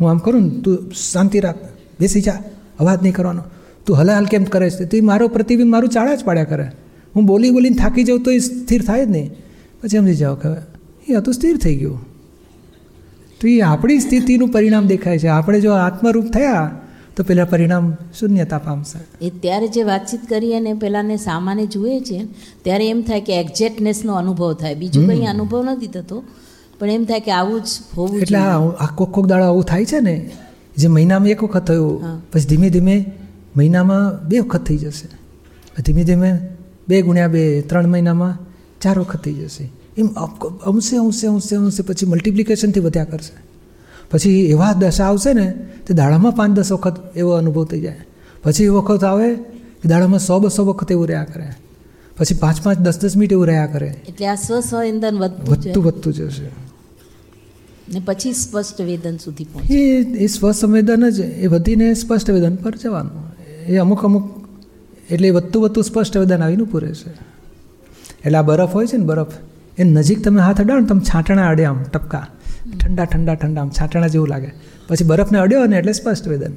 [0.01, 1.55] હું આમ કરું ને, તું શાંતિ રાખ,
[2.01, 2.43] બેસી જા,
[2.79, 3.43] અવાજ નહીં કરવાનો.
[3.87, 4.85] તું હલાલ કેમ કરે છે?
[4.85, 6.67] તો મારો પ્રતિબિંબ મારું ચાળા જ પાડ્યા કરે.
[7.17, 9.31] હું બોલી બોલીને થાકી જાઉં તો એ સ્થિર થાય જ નહીં.
[9.83, 10.78] પછી સમજી જાઓ કે
[11.09, 11.99] એ હતું સ્થિર થઈ ગયું.
[13.41, 15.29] તો એ આપણી સ્થિતિનું પરિણામ દેખાય છે.
[15.29, 16.71] આપણે જો આત્મરૂપ થયા
[17.17, 17.85] તો પેલા પરિણામ
[18.19, 18.99] શૂન્યતા પામશે.
[19.27, 22.19] એ ત્યારે જે વાતચીત કરી અને પેલાને સામાન્ય જુએ છે
[22.65, 24.75] ત્યારે એમ થાય કે એક્ઝેક્ટનેસનો અનુભવ થાય.
[24.75, 26.19] બીજું કંઈ અનુભવ નથી થતો
[26.79, 30.01] પણ એમ થાય કે આવું જ હોવું એટલે આ કોક કોક દાડો આવું થાય છે
[30.01, 30.15] ને
[30.77, 32.97] જે મહિનામાં એક વખત થયું પછી ધીમે ધીમે
[33.57, 35.09] મહિનામાં બે વખત થઈ જશે.
[35.83, 36.31] ધીમે ધીમે
[36.89, 38.39] બે ગુણ્યા બે ત્રણ મહિનામાં
[38.81, 39.78] ચાર વખત થઈ જશે.
[39.99, 40.07] એમ
[40.67, 43.43] અંશે અંશે અંશે અંશે પછી મલ્ટિપ્લિકેશનથી વધ્યા કરશે.
[44.11, 45.55] પછી એવા દશા આવશે ને
[45.87, 47.97] તે દાડામાં પાંચ દસ વખત એવો અનુભવ થઈ જાય.
[48.43, 51.47] પછી એ વખત આવે કે દાડામાં સો બસો વખત એવું રહ્યા કરે.
[52.17, 53.87] પછી પાંચ પાંચ દસ દસ મિનિટ એવું રહ્યા કરે.
[54.09, 56.47] એટલે આ સ્વસંવેદન વધતું ઇંધન વધતું વધતું જશે.
[57.93, 59.75] ને પછી સ્પષ્ટ વેદન સુધી પહોંચે.
[59.75, 63.35] એ એ સ્વસંવેદન જ એ વધીને સ્પષ્ટ વેદન પર જવાનું.
[63.67, 64.49] એ અમુક અમુક
[65.11, 67.11] એટલે વધતું વધતું સ્પષ્ટ વેદન આવીને પૂરે છે.
[68.25, 69.27] એટલે આ બરફ હોય છે ને બરફ?
[69.79, 72.25] એ નજીક તમે હાથ અડાડો ને તમે છાંટણા અડે આમ ટપકા.
[72.81, 74.51] ઠંડા ઠંડા ઠંડા આમ છાંટણા જેવું લાગે.
[74.89, 76.55] પછી બરફને અડ્યો ને એટલે સ્પષ્ટ વેદન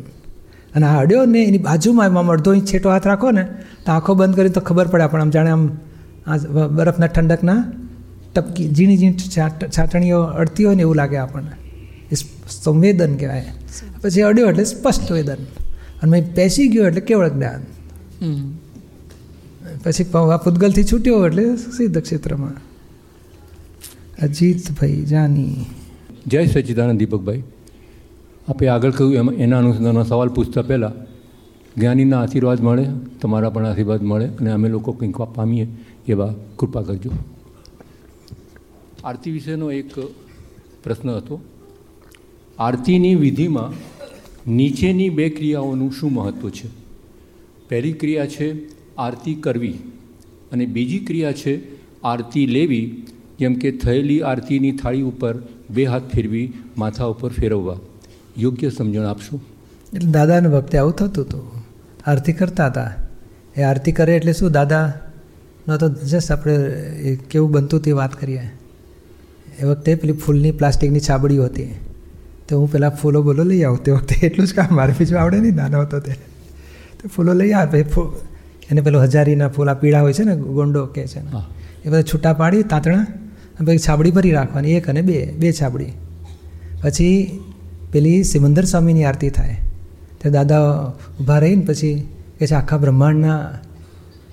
[0.75, 3.43] અને આ અડ્યો ને એની બાજુમાં આમ અડધો ઇંચ છેટો હાથ રાખો ને
[3.85, 5.63] તો આંખો બંધ કરી તો ખબર પડે પણ આમ જાણે આમ
[6.31, 6.37] આ
[6.77, 7.59] બરફના ઠંડકના
[8.35, 11.55] ટપકી ઝીણી ઝીણી છાટ છાટણીઓ અડતી હોય ને એવું લાગે આપણને.
[12.13, 12.15] એ
[12.63, 13.51] સંવેદન કહેવાય.
[14.01, 15.41] પછી અડ્યો એટલે સ્પષ્ટ વેદન
[16.01, 17.61] અને મેં પેસી ગયો એટલે કેવળ જ્ઞાન.
[19.83, 20.07] પછી
[20.45, 21.45] પૂતગલથી છૂટ્યો એટલે
[21.77, 22.55] સિદ્ધ ક્ષેત્રમાં.
[24.21, 25.55] અજીતભાઈ જાની.
[26.27, 27.43] જય સચ્ચિદાનંદ દીપકભાઈ.
[28.47, 30.91] આપણે આગળ કહ્યું, એમાં એના અનુસંધાનનો સવાલ પૂછતા પહેલાં,
[31.77, 32.85] જ્ઞાનીના આશીર્વાદ મળે,
[33.21, 35.67] તમારા પણ આશીર્વાદ મળે, અને અમે લોકો કંઈક પામીએ
[36.07, 37.11] એવા કૃપા કરજો.
[39.03, 39.99] આરતી વિશેનો એક
[40.83, 41.41] પ્રશ્ન હતો.
[42.59, 43.73] આરતીની વિધિમાં
[44.55, 46.69] નીચેની બે ક્રિયાઓનું શું મહત્ત્વ છે?
[47.69, 48.47] પહેલી ક્રિયા છે
[48.95, 49.73] આરતી કરવી,
[50.51, 51.53] અને બીજી ક્રિયા છે
[52.03, 53.03] આરતી લેવી
[53.41, 55.35] જેમ કે થયેલી આરતીની થાળી ઉપર
[55.69, 57.77] બે હાથ ફેરવી માથા ઉપર ફેરવવા.
[58.37, 59.39] યોગ્ય સમજણ આપશો?
[59.93, 61.51] એટલે દાદાને વખતે આવું થતું હતું.
[62.05, 62.93] આરતી કરતા હતા.
[63.57, 64.93] એ આરતી કરે એટલે શું દાદા?
[65.67, 66.55] ન તો જસ્ટ આપણે
[67.15, 68.41] કેવું બનતું તે વાત કરીએ.
[69.59, 71.75] એ વખતે પેલી ફૂલની પ્લાસ્ટિકની છાબડીઓ હતી.
[72.49, 73.83] તો હું પેલા ફૂલો બોલો લઈ આવું.
[73.83, 74.93] તે વખતે એટલું જ કામ મારે.
[74.99, 76.13] બીજું આવડે નહીં નાનો હતો તે.
[77.01, 77.85] તો ફૂલો લઈ આવે.
[78.71, 81.19] એને પેલું હજારીના ફૂલ આ પીળા હોય છે ને ગોંડો કે છે
[81.85, 83.05] એ બધા છૂટા પાડી તાંતણા
[83.65, 85.91] પછી છાબડી ભરી રાખવાની, એક અને બે બે છાબડી.
[86.81, 87.39] પછી
[87.91, 89.57] પેલી સિમંદર સ્વામીની આરતી થાય.
[90.21, 90.63] તે દાદા
[91.19, 91.95] ઊભા રહીને પછી
[92.39, 93.39] કે છે, આખા બ્રહ્માંડના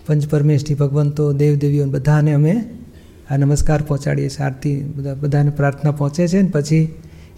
[0.06, 2.54] પંચપરમેષ્ઠી ભગવંતો, દેવદેવીઓ બધાને અમે
[3.30, 4.44] આ નમસ્કાર પહોંચાડીએ છીએ.
[4.44, 6.84] આરતી બધા, બધાને પ્રાર્થના પહોંચે છે ને પછી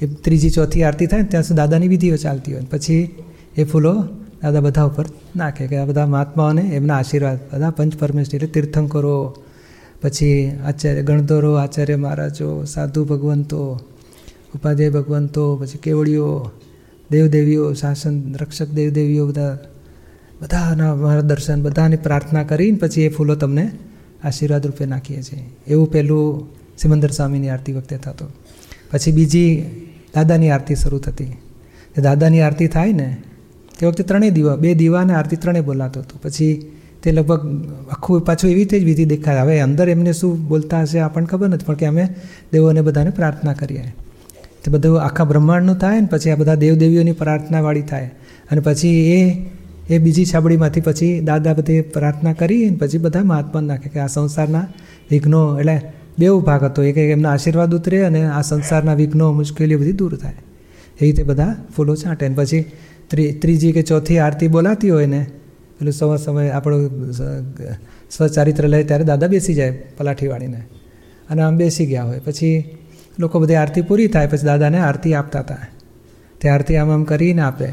[0.03, 3.03] એ ત્રીજી, ચોથી આરતી થાય ને ત્યાં સુધી દાદાની વિધિઓ ચાલતી હોય પછી
[3.57, 3.95] એ ફૂલો
[4.43, 9.17] દાદા બધા ઉપર નાખે કે આ બધા મહાત્માઓને એમના આશીર્વાદ, બધા પંચપરમેષ્ઠી એટલે તીર્થંકરો
[10.03, 13.81] પછી આચાર્ય ગણધરો, આચાર્ય મહારાજો, સાધુ ભગવંતો,
[14.55, 16.51] ઉપાધ્યાય ભગવંતો, પછી કેવડીઓ,
[17.11, 19.59] દેવદેવીઓ, શાસન રક્ષક દેવદેવીઓ બધા,
[20.43, 23.71] બધાના મારા દર્શન, બધાની પ્રાર્થના કરીને પછી એ ફૂલો તમને
[24.25, 25.57] આશીર્વાદ રૂપે નાખીએ છીએ.
[25.67, 28.29] એવું પહેલું સિમંદર સ્વામીની આરતી વખતે થતું.
[28.93, 29.65] પછી બીજી
[30.15, 31.37] દાદાની આરતી શરૂ થતી.
[31.99, 33.23] દાદાની આરતી થાય ને,
[33.79, 36.21] તે વખતે ત્રણેય દીવા, બે દીવા આરતી ત્રણેય બોલાતું હતું.
[36.23, 37.43] પછી તે લગભગ
[37.91, 39.43] આખું પાછું એવી રીતે જ વિધિ દેખાય.
[39.45, 42.05] હવે અંદર એમને શું બોલતા હશે આપણને ખબર નથી, પણ કે અમે
[42.53, 43.85] દેવોને બધાને પ્રાર્થના કરીએ.
[44.63, 48.11] તે બધું આખા બ્રહ્માંડનું થાય ને પછી આ બધા દેવદેવીઓની પ્રાર્થનાવાળી થાય.
[48.51, 49.21] અને પછી એ
[49.91, 54.11] એ બીજી છાબડીમાંથી પછી દાદા બધી પ્રાર્થના કરી અને પછી બધા મહાત્મા નાખે કે આ
[54.17, 54.67] સંસારના
[55.11, 55.77] વિઘ્નો, એટલે
[56.19, 56.83] બેઉ ભાગ હતો.
[56.83, 60.39] એક કે એમના આશીર્વાદ ઉતરે અને આ સંસારના વિઘ્નો, મુશ્કેલીઓ બધી દૂર થાય.
[60.99, 62.65] એ રીતે બધા ફૂલો છાંટે અને પછી
[63.11, 65.21] ત્રી, ત્રીજી કે ચોથી આરતી બોલાતી હોય ને
[65.81, 67.13] પેલું સવાર સમય આપણું
[68.11, 70.63] સ્વચારિત્ર લે ત્યારે દાદા બેસી જાય પલાઠી વાળીને
[71.31, 72.19] અને આમ બેસી ગયા હોય.
[72.19, 72.77] પછી
[73.19, 75.57] લોકો બધી આરતી પૂરી થાય, પછી દાદાને આરતી આપતા હતા.
[76.41, 77.67] તે આરતી આમ આમ કરીને આપે.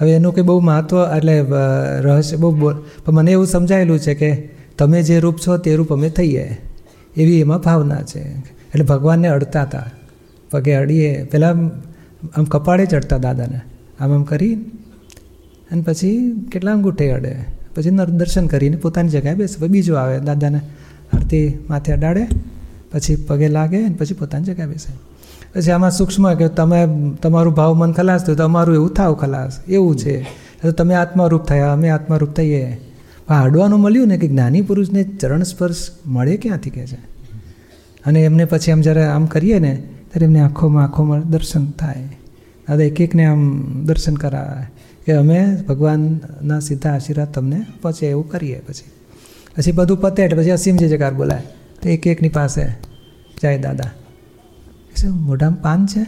[0.00, 1.44] હવે એનું કંઈ બહુ મહત્ત્વ એટલે
[2.00, 2.70] રહસ્ય બહુ
[3.04, 6.58] પણ મને એવું સમજાયેલું છે કે તમે જે રૂપ છો તે રૂપ અમે થઈએ.
[7.16, 8.22] એવી એમાં ભાવના છે.
[8.72, 9.90] એટલે ભગવાનને અડતા હતા.
[10.50, 11.24] પગે અડીએ.
[11.24, 11.68] પહેલાં
[12.36, 13.60] આમ કપાળે ચડતા દાદાને.
[14.00, 14.54] આમ આમ કરી
[15.72, 17.36] અને પછી કેટલા અંગૂઠે અડે?
[17.74, 19.60] પછી દર્શન કરીને પોતાની જગ્યાએ બેસે.
[19.60, 20.60] પછી બીજો આવે, દાદાને
[21.12, 22.26] આરતી માથે અડાડે,
[22.92, 24.94] પછી પગે લાગે અને પછી પોતાની જગ્યાએ બેસે.
[25.54, 26.88] પછી આમાં સૂક્ષ્મ કે તમે,
[27.22, 29.60] તમારું ભાવ મન ખલાસ થયું, તો અમારું એવું થાવ ખલાસ.
[29.68, 30.22] એવું છે.
[30.62, 32.80] તો તમે આત્મારૂપ થયા, અમે આત્મારૂપ થઈએ.
[33.26, 36.98] પણ હાડવાનું મળ્યું ને કે જ્ઞાની પુરુષને ચરણ સ્પર્શ મળે ક્યાંથી કહે છે?
[38.06, 42.02] અને એમને પછી આમ જ્યારે આમ કરીએ ને, ત્યારે એમને આંખોમાં આંખોમાં દર્શન થાય.
[42.68, 48.58] દાદા એક એકને આમ દર્શન કરાવે કે અમે ભગવાનના સીધા આશીર્વાદ તમને પહોંચે એવું કરીએ
[48.58, 48.90] પછી.
[49.56, 51.42] પછી બધું પતે એટલે પછી અસીમ જગાર બોલાય.
[51.82, 52.64] તો એક એકની પાસે
[53.42, 53.90] જાય દાદા.
[54.96, 56.04] શું, મોઢામાં પાન છે?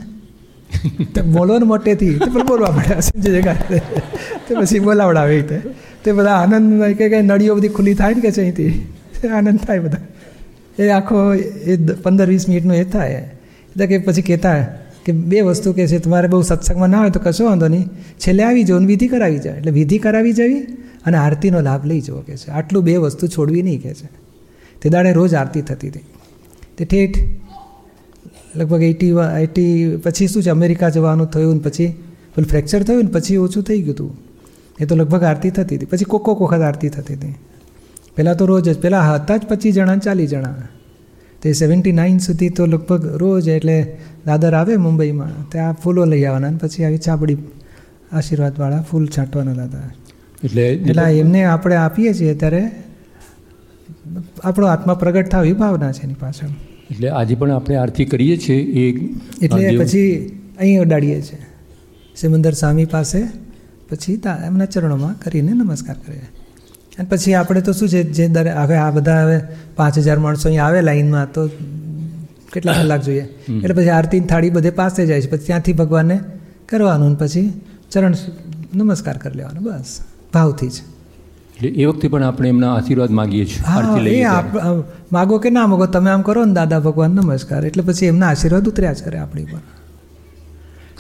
[1.15, 2.19] તો બોલો ને મોટેથી.
[2.19, 3.57] તો પણ બોલવા પડે અસીમ જે જગાર
[4.49, 5.61] તો પછી બોલાવડાવે રીતે
[6.05, 6.13] તે.
[6.13, 8.93] બધા આનંદ કે કંઈ નળીઓ બધી ખુલ્લી થાય ને કે છે અહીંથી?
[9.35, 9.99] આનંદ થાય બધા.
[10.79, 13.13] એ આખો એ પંદર વીસ મિનિટનો એ થાય.
[13.13, 14.67] એટલે કે પછી કહેતા
[15.05, 17.89] કે બે વસ્તુ કે છે, તમારે બહુ સત્સંગમાં ના હોય તો કશો વાંધો નહીં.
[18.19, 19.57] છેલ્લે આવી જવું વિધિ કરાવી જાય.
[19.57, 20.61] એટલે વિધિ કરાવી જવી
[21.07, 22.51] અને આરતીનો લાભ લઈ જવો કે છે.
[22.51, 24.09] આટલું બે વસ્તુ છોડવી નહીં કે છે.
[24.83, 26.01] તે દાડે રોજ આરતી થતી હતી.
[26.79, 27.19] તે ઠેઠ
[28.57, 29.09] લગભગ એટી
[29.41, 31.87] એટી પછી શું છે, અમેરિકા જવાનું થયું ને પછી
[32.35, 34.17] પેલું ફ્રેક્ચર થયું ને પછી ઓછું થઈ ગયું હતું.
[34.81, 35.87] એ તો લગભગ આરતી થતી હતી.
[35.87, 37.35] પછી કોક કોક વખત આરતી થતી હતી.
[38.17, 40.55] પહેલાં તો રોજ જ, પહેલાં હતા જ પચીસ જણા ચાલીસ જણા.
[41.45, 43.77] તે સેવન્ટી નાઇન સુધી તો લગભગ રોજ એટલે
[44.27, 47.39] દાદર આવે મુંબઈમાં ત્યાં ફૂલો લઈ આવવાના અને પછી આવી ચાબડી
[48.13, 49.89] આશીર્વાદવાળા ફૂલ છાંટવાના દાદા.
[50.47, 52.63] એટલે એટલે એમને આપણે આપીએ છીએ ત્યારે
[54.45, 56.53] આપણો આત્મા પ્રગટ થાય એવી ભાવના છે એની પાછળ.
[56.91, 58.85] એટલે આજે પણ આપણે આરતી કરીએ છીએ એ
[59.47, 60.09] એટલે પછી
[60.59, 61.43] અહીં ઉડાડીએ છીએ.
[62.17, 63.21] સિમંદર સ્વામી પાસે
[63.91, 64.17] પછી
[64.49, 66.27] એમના ચરણોમાં કરીને નમસ્કાર કરીએ.
[66.99, 69.39] અને પછી આપણે તો શું છે જે દર હવે આ બધા હવે
[69.79, 71.43] પાંચ હજાર માણસો અહીંયા આવે લાઈનમાં તો
[72.53, 73.25] કેટલા કલાક જોઈએ.
[73.63, 76.17] એટલે પછી આરતીની થાળી બધે પાસે જાય છે પછી ત્યાંથી ભગવાનને
[76.69, 77.47] કરવાનું અને પછી
[77.93, 78.15] ચરણ
[78.79, 79.91] નમસ્કાર કરી લેવાનો બસ.
[80.35, 80.77] ભાવથી જ.
[81.57, 84.25] એટલે એ વખતે પણ આપણે એમના આશીર્વાદ માગીએ છીએ એ.
[85.13, 87.63] માગો કે ના માગો તમે આમ કરો ને દાદા ભગવાન નમસ્કાર.
[87.69, 89.63] એટલે પછી એમના આશીર્વાદ ઉતર્યા છે કરે આપણી પર.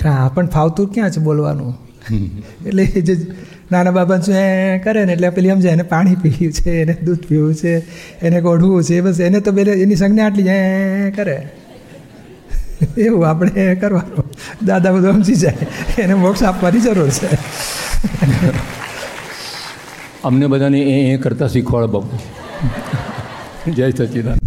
[0.04, 1.74] હા પણ ફાવતું ક્યાં છે બોલવાનું?
[2.68, 3.14] એટલે જે
[3.74, 7.26] નાના બાબા શું એ કરે ને એટલે પેલી સમજે એને પાણી પીવું છે, એને દૂધ
[7.28, 7.74] પીવું છે,
[8.20, 11.36] એને ગોઢવું છે બસ એને તો પેલે એની સંજ્ઞા આટલી એ કરે.
[12.98, 14.24] એવું આપણે કરવાનું.
[14.66, 15.66] દાદા બધું સમજી જાય.
[15.98, 17.28] એને મોક્ષ આપવાની જરૂર છે.
[20.24, 23.72] અમને બધાને એ કરતા શીખવાડ બાપુ.
[23.72, 24.38] જય સચિદાન